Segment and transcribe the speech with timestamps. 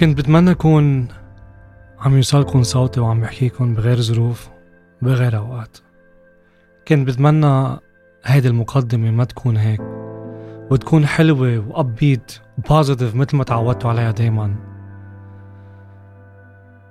[0.00, 1.08] كنت بتمنى أكون
[2.00, 4.48] عم يوصلكم صوتي وعم بحكيكم بغير ظروف
[5.02, 5.78] بغير أوقات.
[6.88, 7.78] كنت بتمنى
[8.24, 9.80] هيدي المقدمة ما تكون هيك
[10.70, 14.54] وتكون حلوة وأبيت وبوزيتيف مثل ما تعودتوا عليها دايما.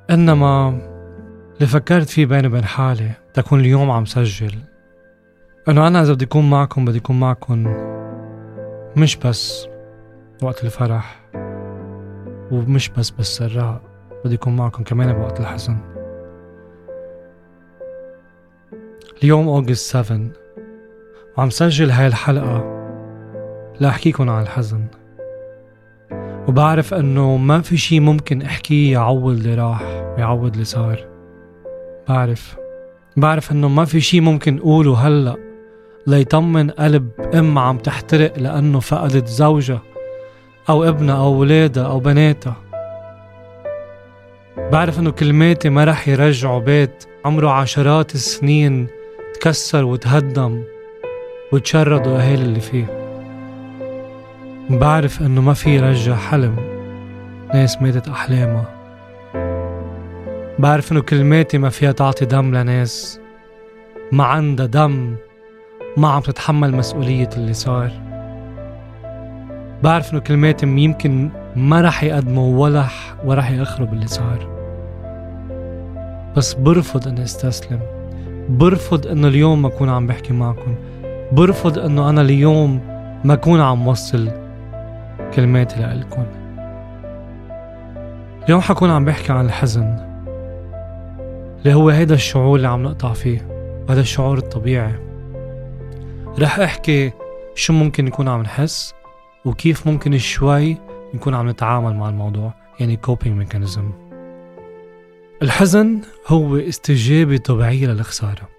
[0.10, 0.70] إنما
[1.56, 4.56] اللي فكرت فيه بيني وبين حالي تكون اليوم عم سجل.
[5.70, 7.74] إنه أنا إذا بدي أكون معكم بدي أكون معكم
[8.98, 9.68] مش بس
[10.42, 11.20] وقت الفرح.
[12.52, 13.82] ومش بس بالسراء
[14.26, 15.78] بدي أكون معكم كمان بوقت الحزن.
[19.24, 20.20] اليوم أوغست 7
[21.38, 22.78] وعم سجل هاي الحلقة
[23.80, 24.86] لأحكيكم عن الحزن.
[26.48, 29.82] وبعرف إنه ما في شي ممكن أحكيه يعوض اللي راح
[30.18, 31.08] ويعوض اللي صار.
[32.10, 32.58] بعرف
[33.18, 35.36] بعرف إنه ما في شي ممكن أقوله هلأ
[36.08, 39.82] ليطمن قلب أم عم تحترق لأنه فقدت زوجها
[40.70, 42.56] أو ابنها أو ولادها أو بناتها.
[44.72, 47.06] بعرف إنه كلماتي ما رح يرجعوا بيت.
[47.26, 48.88] عمره عشرات السنين
[49.34, 50.64] تكسر وتهدم
[51.54, 52.86] وتشردوا أهالي اللي فيه.
[54.70, 56.56] بعرف إنه ما في رجع حلم
[57.54, 58.66] ناس ماتت أحلامها.
[60.60, 63.20] بعرف إنه كلماتي ما فيها تعطي دم لناس.
[64.12, 65.16] ما عندها دم
[65.98, 68.07] ما عم تتحمل مسؤولية اللي صار.
[69.84, 72.86] بعرف إنه كلماتي يمكن ما رح يقدموا ولا
[73.26, 74.58] ورح يأخروا باللي صار
[76.38, 77.80] بس برفض إني أستسلم.
[78.50, 80.76] برفض إنه اليوم ما أكون عم بحكي معكم.
[81.32, 82.80] برفض إنه أنا اليوم
[83.24, 84.32] ما أكون عم وصل
[85.34, 86.26] كلماتي لإلكن
[88.46, 89.96] اليوم حكون عم بحكي عن الحزن.
[91.60, 93.48] اللي هو هيدا الشعور اللي عم نقطع فيه.
[93.90, 94.96] وهذا الشعور الطبيعي.
[96.40, 97.12] رح أحكي
[97.56, 98.94] شو ممكن نكون عم نحس.
[99.48, 100.78] وكيف ممكن شوي
[101.14, 103.84] نكون عم نتعامل مع الموضوع يعني coping mechanism.
[105.42, 108.50] الحزن هو استجابة طبيعية للخسارة.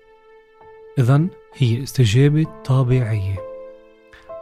[0.99, 1.27] إذا
[1.57, 3.37] هي استجابة طبيعية.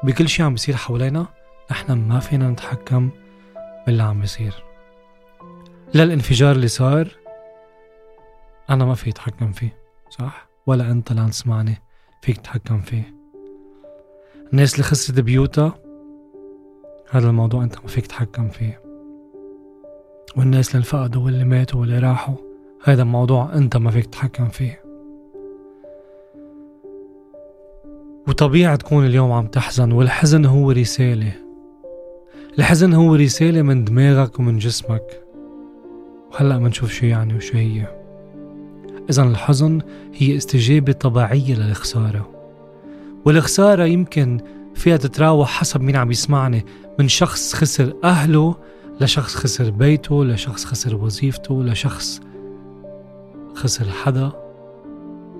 [0.03, 1.27] بكل شيء عم بيصير حوالينا
[1.71, 3.11] نحن ما فينا نتحكم
[3.87, 4.65] باللي عم بيصير.
[5.95, 7.09] لا الانفجار اللي صار
[8.71, 9.77] أنا ما في أتحكم فيه
[10.11, 11.83] صح؟ ولا أنت اللي عم تسمعني
[12.23, 13.15] فيك تتحكم فيه.
[14.53, 15.86] الناس اللي خسرت بيوتها
[17.11, 18.81] هذا الموضوع أنت ما فيك تتحكم فيه.
[20.37, 22.35] والناس اللي انفقدوا واللي ماتوا واللي راحوا
[22.85, 24.81] هذا الموضوع أنت ما فيك تتحكم فيه.
[28.29, 31.33] وطبيعي تكون اليوم عم تحزن والحزن هو رسالة.
[32.59, 35.23] الحزن هو رسالة من دماغك ومن جسمك.
[36.33, 37.87] وهلأ منشوف شو يعني وشو هي.
[39.11, 39.81] إذا الحزن
[40.15, 42.31] هي استجابة طبيعية للخسارة.
[43.25, 44.41] والخسارة يمكن
[44.77, 46.67] فيها تتراوح حسب مين عم يسمعني.
[46.99, 48.55] من شخص خسر أهله
[49.01, 52.21] لشخص خسر بيته لشخص خسر وظيفته لشخص
[53.55, 54.33] خسر حدا.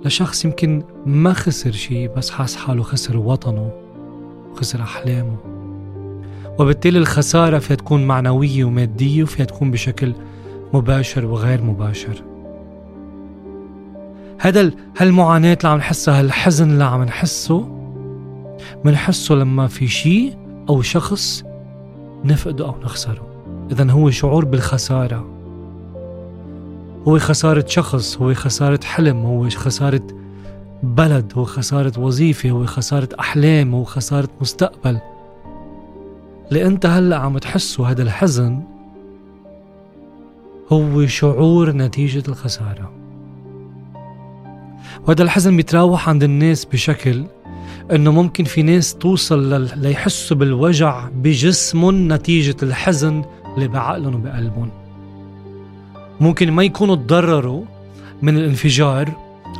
[0.05, 3.71] لشخص يمكن ما خسر شي بس حاس حاله خسر وطنه
[4.51, 5.37] وخسر أحلامه.
[6.59, 10.13] وبالتالي الخسارة فيها تكون معنوية ومادية وفيها تكون بشكل
[10.73, 12.23] مباشر وغير مباشر.
[14.39, 17.77] هذا هالمعاناة اللي عم نحسها هالحزن اللي عم نحسه
[18.83, 20.37] منحسه لما في شيء
[20.69, 21.43] أو شخص
[22.25, 23.27] نفقده أو نخسره.
[23.71, 25.25] إذا هو شعور بالخسارة.
[27.07, 30.07] هو خسارة شخص هو خسارة حلم هو خسارة
[30.83, 34.99] بلد هو خسارة وظيفة هو خسارة أحلام هو خسارة مستقبل.
[36.49, 38.63] اللي انت هلأ عم تحسه هذا الحزن
[40.71, 42.91] هو شعور نتيجة الخسارة.
[45.07, 47.25] وهذا الحزن بيتراوح عند الناس بشكل
[47.91, 53.23] إنه ممكن في ناس توصل ليحسوا بالوجع بجسمهم نتيجة الحزن
[53.55, 54.69] اللي بعقلهم وبقلبهم.
[56.19, 57.63] ممكن ما يكونوا تضرروا
[58.21, 59.11] من الانفجار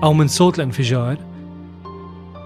[0.03, 1.17] أو من صوت الانفجار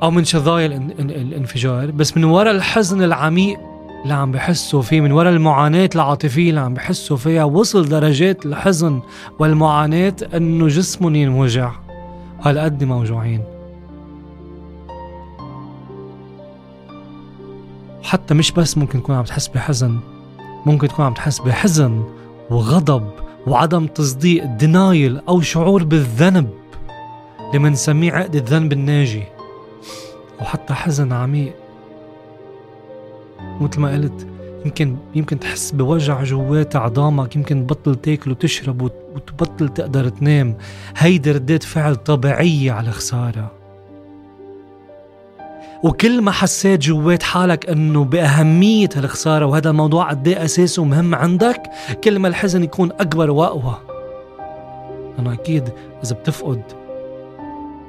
[0.04, 0.66] أو من شظايا
[1.00, 3.60] الانفجار بس من وراء الحزن العميق
[4.04, 9.02] اللي عم بحسوا فيه من وراء المعاناة العاطفية اللي عم بحسوا فيها وصل درجات الحزن
[9.40, 11.72] والمعاناة إنه جسمهم ينوجع.
[12.42, 13.51] هالقد موجوعين.
[18.12, 20.00] حتى مش بس ممكن تكون عم تحس بحزن
[20.66, 22.04] ممكن تكون عم تحس بحزن
[22.50, 23.12] وغضب
[23.48, 26.50] وعدم تصديق دينايل أو شعور بالذنب
[27.48, 29.24] اللي منسميه عقد الذنب الناجي.
[30.42, 31.54] وحتى حزن عميق.
[33.62, 34.28] مثل ما قلت
[34.66, 38.82] يمكن يمكن تحس بوجع جوات عظامك يمكن تبطل تاكل وتشرب
[39.16, 40.58] وتبطل تقدر تنام.
[40.98, 43.61] هيدي ردات فعل طبيعية على خسارة.
[45.84, 51.62] وكل ما حسيت جوات حالك إنه بأهمية هالخسارة وهذا الموضوع قد إيه اساسي ومهم عندك.
[52.04, 53.78] كل ما الحزن يكون أكبر وأقوى.
[55.20, 55.70] أنا أكيد
[56.04, 56.62] إذا بتفقد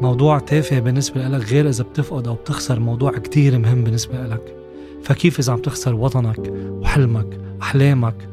[0.01, 4.57] موضوع تافه بالنسبة لك غير إذا بتفقد أو بتخسر موضوع كتير مهم بالنسبة لك.
[5.03, 8.29] فكيف إذا عم تخسر وطنك وحلمك أحلامك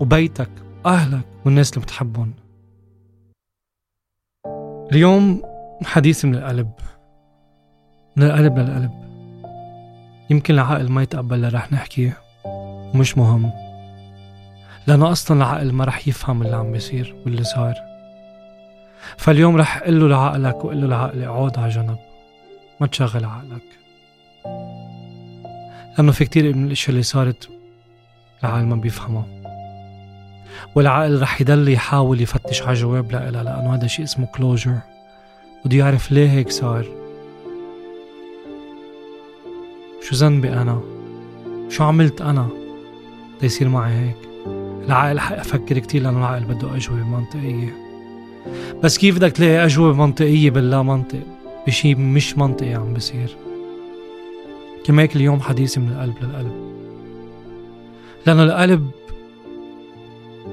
[0.00, 0.50] وبيتك
[0.86, 2.32] أهلك والناس اللي بتحبهم؟
[4.92, 5.42] اليوم
[5.84, 6.70] حديث من القلب.
[8.20, 8.90] من القلب للقلب.
[10.30, 12.18] يمكن العقل ما يتقبل اللي رح نحكيه.
[12.44, 13.52] ومش مهم.
[14.86, 17.74] لأنه أصلا العقل ما رح يفهم اللي عم بيصير واللي صار.
[19.16, 21.96] فاليوم رح قل له لعقلك وقل له لعقلي اقعد على جنب.
[22.80, 23.62] ما تشغل عقلك.
[25.98, 27.48] لأنه في كتير من الأشياء اللي صارت
[28.44, 29.26] العقل ما بيفهمها.
[30.74, 34.78] والعقل رح يضل يحاول يفتش على جواب لها لأنه هذا شيء اسمه كلوجر
[35.64, 36.99] بده يعرف ليه هيك صار.
[40.02, 40.80] شو ذنبي أنا؟
[41.68, 42.48] شو عملت أنا؟
[43.42, 44.16] ليصير معي هيك؟
[44.84, 47.76] العقل حيفكر كتير لأنه العقل بده أجوبة منطقية.
[48.82, 51.22] بس كيف بدك تلاقي أجوبة منطقية باللا منطق؟
[51.66, 53.36] بشي مش منطقي عم بصير.
[54.84, 56.70] كما هيك اليوم حديثي من القلب للقلب.
[58.26, 58.90] لأنه القلب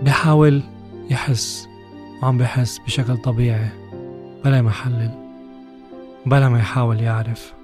[0.04, 0.64] بحاول
[1.10, 1.68] يحس
[2.24, 3.70] وعم بحس بشكل طبيعي
[4.46, 5.12] بلا ما يحلل
[6.26, 7.57] بلا ما يحاول يعرف.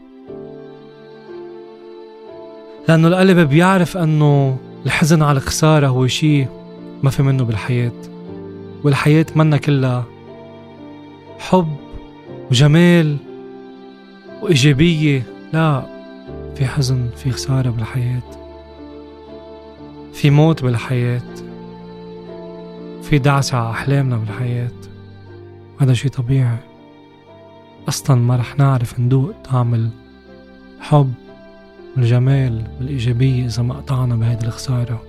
[2.87, 6.47] لأنه القلب بيعرف أنه الحزن على الخسارة هو شيء
[7.03, 7.91] ما في منه بالحياة
[8.83, 10.05] والحياة منا كلها
[11.39, 11.75] حب
[12.51, 13.17] وجمال
[14.41, 15.23] وإيجابية.
[15.53, 15.83] لا
[16.55, 18.21] في حزن في خسارة بالحياة
[20.13, 21.21] في موت بالحياة
[23.03, 24.71] في دعسة على أحلامنا بالحياة.
[25.81, 26.57] هذا شي طبيعي.
[27.87, 29.91] أصلا ما رح نعرف ندوق طعم
[30.81, 31.13] الحب
[31.97, 35.01] والجمال والإيجابية إذا ما قطعنا بهيدي الخسارة.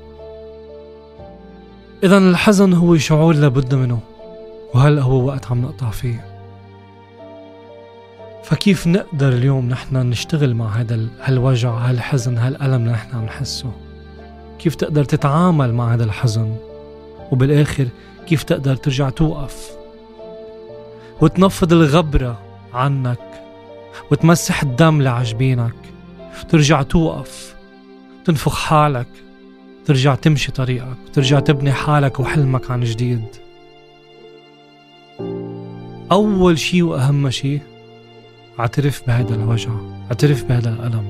[2.02, 4.00] إذا الحزن هو شعور لابد منه
[4.75, 6.25] وهلأ هو وقت عم نقطع فيه.
[8.44, 13.70] فكيف نقدر اليوم نحن نشتغل مع هذا هالوجع هالحزن هالألم اللي نحن عم نحسه؟
[14.58, 16.56] كيف تقدر تتعامل مع هذا الحزن؟
[17.32, 17.88] وبالآخر
[18.26, 19.70] كيف تقدر ترجع توقف؟
[21.20, 22.38] وتنفض الغبرة
[22.75, 23.19] عنك
[24.10, 25.75] وتمسح الدم اللي عجبينك
[26.42, 27.54] ترجع توقف
[28.25, 29.06] تنفخ حالك
[29.84, 33.25] ترجع تمشي طريقك ترجع تبني حالك وحلمك عن جديد.
[36.12, 37.60] أول شي وأهم شي
[38.60, 39.70] اعترف بهذا الوجع
[40.10, 41.08] اعترف بهذا الألم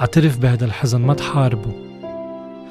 [0.00, 1.72] اعترف بهذا الحزن ما تحاربه.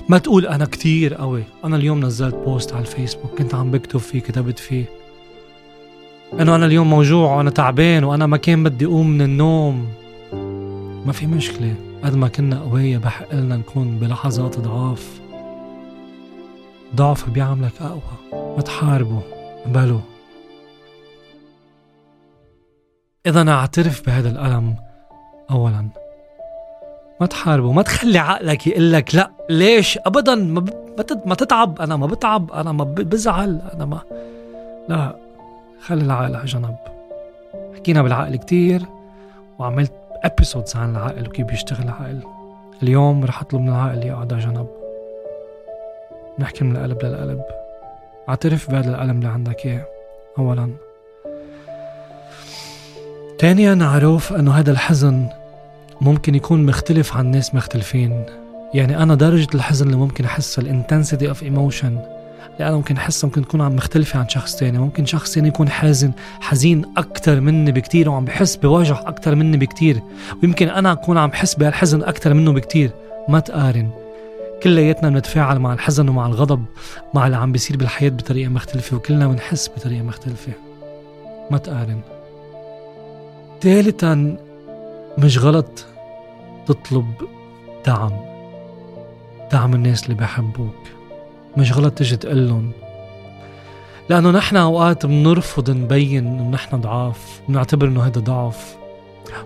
[0.09, 4.19] ما تقول أنا كتير قوي أنا اليوم نزلت بوست على الفيسبوك كنت عم بكتب فيه
[4.19, 4.85] كتبت فيه.
[6.39, 9.88] إنه أنا اليوم موجوع وأنا تعبان وأنا ما كان بدي أقوم من النوم.
[11.07, 11.75] ما في مشكلة.
[12.04, 15.21] قد ما كنا قوية بحق لنا نكون بلحظات ضعاف.
[16.95, 18.01] ضعف بيعملك أقوى.
[18.33, 19.21] ما تحاربه
[19.65, 20.01] قبله
[23.25, 24.75] إذا أعترف بهذا الألم
[25.51, 25.89] أولا.
[27.21, 29.31] ما تحاربه ما تخلي عقلك يقول لك لا.
[29.50, 30.65] ليش؟ ابدا ما
[31.25, 31.81] ما تتعب.
[31.81, 32.51] أنا ما بتعب.
[32.51, 33.62] أنا ما بزعل.
[33.74, 34.01] أنا ما
[34.89, 35.15] لا.
[35.81, 36.75] خلي العقل على جنب.
[37.75, 38.81] حكينا بالعقل كتير
[39.59, 42.19] وعملت ابيسودز عن العقل وكيف بيشتغل العقل
[42.83, 44.68] اليوم رح أطلب من العقل يقعد على جنب.
[46.39, 47.42] نحكي من القلب للقلب.
[48.30, 49.85] اعترف بهذا الألم اللي عندك إياه.
[50.37, 50.73] أولا.
[53.39, 55.30] ثانيا عرف أنه هذا الحزن
[56.01, 58.25] ممكن يكون مختلف عن ناس مختلفين.
[58.73, 62.17] يعني أنا درجة الحزن اللي ممكن أحسها ال intensity of emotion
[62.54, 64.77] اللي أنا ممكن أحسها ممكن تكون عم مختلفة عن شخص تاني.
[64.77, 70.01] ممكن شخص تاني يكون حازن حزين أكتر مني بكتير وعم بحس بوجع أكتر مني بكتير.
[70.44, 72.92] ويمكن أنا أكون عم بحس بهالحزن أكتر منه بكتير.
[73.30, 73.89] ما تقارن.
[74.63, 76.66] كلياتنا بنتفاعل مع الحزن ومع الغضب
[77.13, 80.51] مع اللي عم بيصير بالحياة بطريقة مختلفة وكلنا بنحس بطريقة مختلفة.
[81.51, 82.01] ما تقارن.
[83.61, 84.37] ثالثا
[85.18, 85.85] مش غلط
[86.68, 87.06] تطلب
[87.85, 88.11] دعم.
[89.51, 90.96] دعم الناس اللي بحبوك.
[91.57, 92.71] مش غلط تجي تقلن
[94.09, 98.78] لأنه نحن أوقات بنرفض نبين إنه نحن ضعاف بنعتبر إنه هذا ضعف.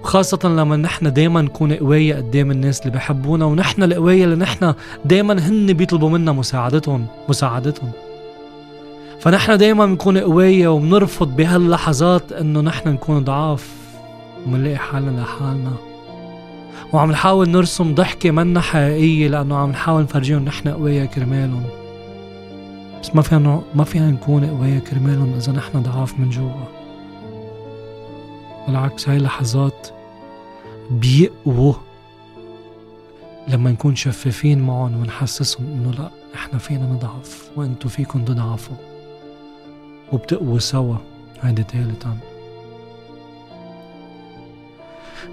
[0.04, 4.74] وخاصة لما نحن دايما نكون قوية قدام الناس اللي بحبونا ونحن القوية اللي نحن
[5.06, 7.92] دايما هن بيطلبوا منا مساعدتهم مساعدتهم.
[9.20, 13.70] فنحن دايما بنكون قوية وبنرفض بهاللحظات إنه نحن نكون ضعاف.
[14.46, 15.72] ومنلاقي حالنا لحالنا.
[16.94, 21.81] وعم نحاول نرسم ضحكة منا حقيقية لأنه عم نحاول نفرجيهم نحن قوية كرمالهم.
[23.02, 26.52] بس ما فينا ما فينا نكون قوية كرمالهم إذا نحن ضعاف من جوا.
[28.68, 29.88] بالعكس هاي اللحظات
[30.92, 31.74] بيقووا
[33.48, 38.76] لما نكون شفافين معهم ونحسسهم إنه لا إحنا فينا نضعف وانتو فيكم تضعفوا.
[40.14, 40.98] وبتقووا سوا.
[41.42, 42.18] هيدي ثالثا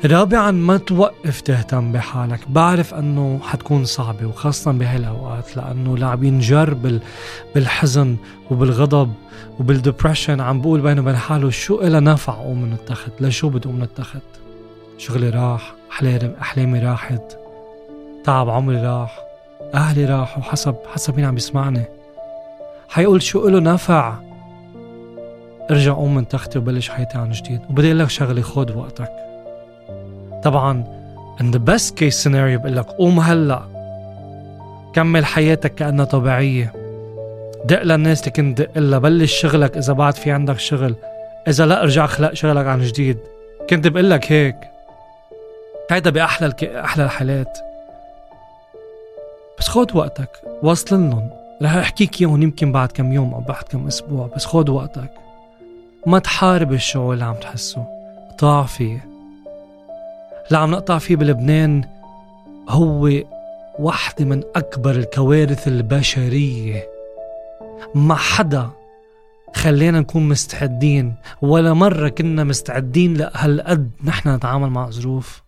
[0.05, 2.41] رابعا ما توقف تهتم بحالك.
[2.49, 6.77] بعرف أنه حتكون صعبة وخاصة بهالأوقات لأنه لاعبين جر
[7.55, 8.17] بالحزن
[8.51, 9.13] وبالغضب
[9.61, 13.83] وبالدبرشن عم بقول بينه وبين حاله شو إلها نفع قوم من التخت؟ لشو بدي من
[13.83, 14.23] التخت؟
[14.99, 15.75] شغلي راح
[16.41, 17.39] أحلامي راحت.
[18.25, 19.19] تعب عمري راح
[19.75, 21.85] أهلي راحوا حسب حسب مين عم يسمعني
[22.89, 24.15] حيقول شو إله نفع؟
[25.71, 27.61] ارجع قوم من تختي وبلش حياتي عن جديد.
[27.71, 29.28] وبدي أقول لك شغله خذ وقتك.
[30.49, 30.85] طبعا
[31.41, 33.63] in the best case scenario بقول لك قوم هلأ.
[34.95, 36.73] كمل حياتك كأنها طبيعية.
[37.65, 40.95] دق للناس اللي كنت دق لها بلش شغلك إذا بعد في عندك شغل.
[41.49, 43.19] إذا لأ ارجع خلق شغلك عن جديد.
[43.71, 44.57] كنت بقول لك هيك.
[45.91, 46.65] هيدا بأحلى الك...
[46.65, 47.59] أحلى الحالات.
[49.59, 50.31] بس خود وقتك.
[50.63, 51.31] وصل لهم.
[51.63, 55.11] رح أحكيك إياهم يمكن بعد كم يوم أو بعد كم أسبوع بس خود وقتك.
[56.07, 57.85] ما تحارب الشعور اللي عم تحسه.
[58.31, 59.18] قطع فيه.
[60.49, 61.85] اللي عم نقطع فيه بلبنان
[62.69, 63.11] هو
[63.79, 66.89] واحدة من أكبر الكوارث البشرية.
[67.95, 68.71] ما حدا
[69.55, 75.43] خلينا نكون مستعدين ولا مرة كنا مستعدين لهالقد نحن نتعامل مع ظروف.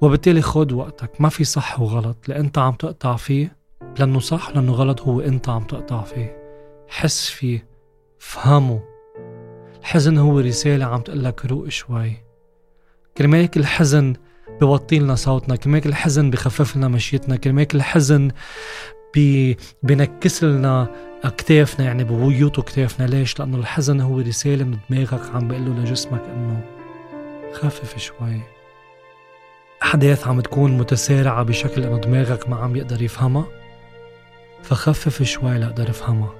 [0.00, 2.16] وبالتالي خد وقتك ما في صح وغلط.
[2.28, 3.56] اللي أنت عم تقطع فيه
[3.98, 6.36] لأنه صح لأنه غلط هو أنت عم تقطع فيه.
[6.88, 7.66] حس فيه
[8.18, 8.82] فهمه.
[9.80, 12.24] الحزن هو رسالة عم تقلك روق شوي.
[13.16, 14.12] كرمالك الحزن
[14.60, 18.30] بوطي لنا صوتنا كرمالك الحزن بخفف لنا مشيتنا كرمالك الحزن
[19.14, 20.88] بي بنكس لنا
[21.24, 26.22] اكتافنا يعني بيوطوا كتافنا ليش؟ لأنه الحزن هو رسالة من دماغك عم بيقول له لجسمك
[26.24, 26.60] إنه
[27.52, 28.40] خفف شوي.
[29.82, 33.46] أحداث عم تكون متسارعة بشكل إنه دماغك ما عم يقدر يفهمها.
[34.62, 36.34] فخفف شوي لأقدر أفهمها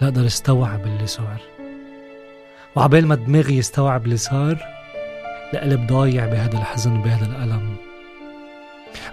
[0.00, 1.40] لأقدر استوعب اللي صار.
[2.76, 4.83] وعبال ما دماغي يستوعب اللي صار
[5.54, 7.76] القلب ضايع بهذا الحزن وبهذا الألم.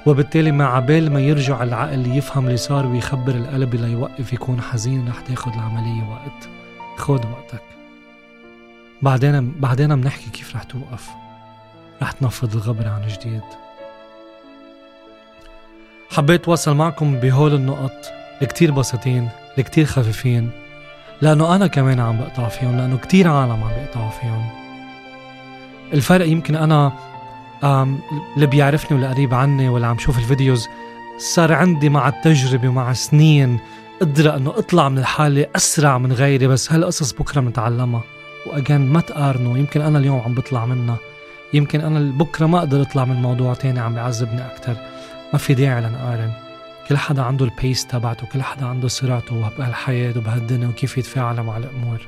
[0.06, 5.20] وبالتالي مع عبال ما يرجع العقل يفهم اللي صار ويخبر القلب ليوقف يكون حزين رح
[5.20, 6.50] تاخد العملية وقت.
[6.98, 7.64] خد وقتك.
[9.02, 11.10] بعدين بعدين بنحكي كيف رح توقف.
[12.02, 13.42] رح تنفض الغبر عن جديد.
[16.12, 20.52] حبيت وصل معكم بهول النقط الكتير بسيطين الكتير خفيفين
[21.22, 24.61] لأنه أنا كمان عم بقطع فيهم لأنه كتير عالم عم بيقطعوا فيهم.
[25.94, 26.94] الفرق يمكن أنا
[28.36, 30.68] اللي بيعرفني ولا قريب عني ولا عم شوف الفيديوز
[31.18, 33.60] صار عندي مع التجربة ومع سنين
[34.02, 38.04] قدرة إنه أطلع من الحالة أسرع من غيري بس هالقصص بكرة بنتعلمها
[38.46, 40.98] وأجان ما تقارنوا يمكن أنا اليوم عم بطلع منها.
[41.54, 44.76] يمكن أنا بكرة ما أقدر أطلع من موضوع تاني عم بيعذبني أكتر.
[45.34, 46.32] ما في داعي لنقارن.
[46.90, 51.58] كل حدا عنده ال pace تبعته كل حدا عنده سرعته بهالحياة وبهالدنيا وكيف يتفاعل مع
[51.58, 52.00] الأمور.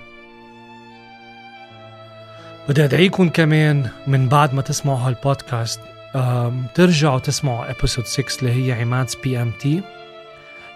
[2.70, 5.79] بدي أدعيكم كمان من بعد ما تسمعوا هالبودكاست
[6.75, 9.82] ترجعوا تسمعوا episode 6 اللي هي عماد بي ام تي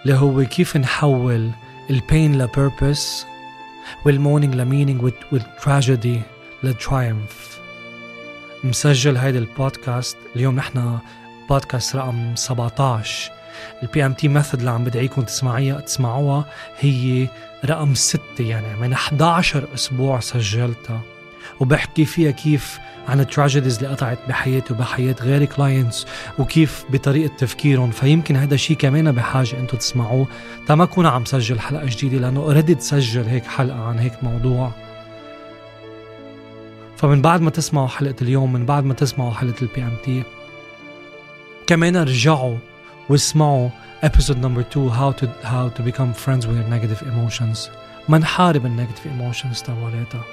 [0.06, 1.51] اللي هو كيف نحول
[1.89, 3.25] ال pain ل purpose
[4.06, 6.22] والمونينج لمينينج والتراجيدي
[6.63, 7.60] لترايمف
[8.63, 10.17] مسجل هيدا البودكاست.
[10.36, 10.98] اليوم نحن
[11.50, 13.32] بودكاست رقم 17
[13.84, 16.46] ال BMT method اللي عم بدعيكم تسمعيها تسمعوها
[16.79, 17.27] هي
[17.65, 21.01] رقم 6 يعني من 11 أسبوع سجلتها.
[21.60, 26.06] وبحكي فيها كيف عن ال tragedies اللي قطعت بحياتي وبحياة غير clients
[26.39, 27.92] وكيف بطريقة تفكيرهم.
[27.92, 30.27] فيمكن هذا الشيء كمان بحاجة أنتم تسمعوه.
[30.68, 34.72] تا ما أكون عم سجل حلقة جديدة لأنه already تسجل هيك حلقة عن هيك موضوع.
[36.98, 40.24] فمن بعد ما تسمعوا حلقة اليوم من بعد ما تسمعوا حلقة ال BMT
[41.68, 42.58] كمان ارجعوا
[43.10, 43.70] واسمعوا
[44.04, 47.70] episode number 2 how to how to become friends with your negative emotions.
[48.10, 50.24] ما نحارب ال negative emotions تبعولاتها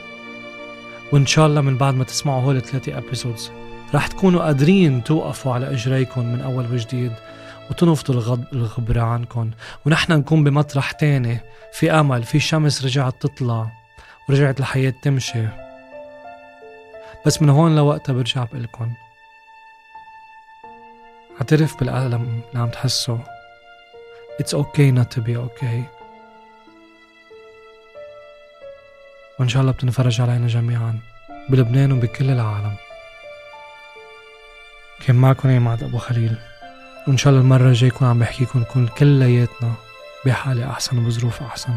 [1.14, 3.50] وإن شاء الله من بعد ما تسمعوا هول الثلاثة episodes
[3.94, 7.12] رح تكونوا قادرين توقفوا على إجريكم من أول وجديد
[7.70, 9.50] وتنفضوا الغب الغبرة عنكم.
[9.86, 11.40] ونحن نكون بمطرح تاني.
[11.72, 13.72] في آمل في شمس رجعت تطلع
[14.28, 15.46] ورجعت الحياة تمشي.
[17.26, 18.92] بس من هون لوقتها برجع بقلكن.
[21.40, 23.18] اعترف بالألم اللي عم تحسه.
[24.42, 25.93] It's okay not to be okay.
[29.38, 30.98] وإن شاء الله بتنفرج علينا جميعا
[31.48, 32.76] بلبنان وبكل العالم.
[35.06, 36.36] كان معكم عماد أبو خليل.
[37.08, 39.72] وإن شاء الله المرة الجاية يكون عم بحكيكم نكون كلياتنا
[40.26, 41.72] بحالة أحسن وبظروف أحسن.